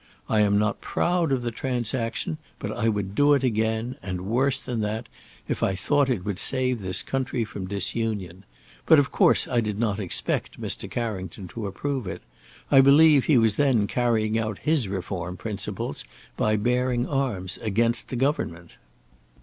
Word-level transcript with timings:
I 0.27 0.39
am 0.39 0.57
not 0.57 0.81
proud 0.81 1.31
of 1.31 1.43
the 1.43 1.51
transaction, 1.51 2.39
but 2.57 2.71
I 2.71 2.89
would 2.89 3.13
do 3.13 3.35
it 3.35 3.43
again, 3.43 3.97
and 4.01 4.21
worse 4.21 4.57
than 4.57 4.81
that, 4.81 5.07
if 5.47 5.61
I 5.61 5.75
thought 5.75 6.09
it 6.09 6.25
would 6.25 6.39
save 6.39 6.81
this 6.81 7.03
country 7.03 7.43
from 7.43 7.67
disunion. 7.67 8.43
But 8.87 8.97
of 8.97 9.11
course 9.11 9.47
I 9.47 9.61
did 9.61 9.77
not 9.77 9.99
expect 9.99 10.59
Mr. 10.59 10.89
Carrington 10.89 11.47
to 11.49 11.67
approve 11.67 12.07
it. 12.07 12.23
I 12.71 12.81
believe 12.81 13.25
he 13.25 13.37
was 13.37 13.57
then 13.57 13.85
carrying 13.85 14.39
out 14.39 14.57
his 14.63 14.87
reform 14.87 15.37
principles 15.37 16.03
by 16.35 16.55
bearing 16.55 17.07
arms 17.07 17.57
against 17.57 18.09
the 18.09 18.15
government." 18.15 18.71